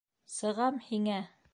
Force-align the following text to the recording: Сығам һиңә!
Сығам 0.35 0.81
һиңә! 0.89 1.23